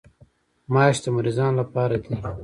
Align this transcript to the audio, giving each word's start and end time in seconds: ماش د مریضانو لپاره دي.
ماش 0.73 0.95
د 1.03 1.05
مریضانو 1.15 1.57
لپاره 1.61 1.95
دي. 2.03 2.13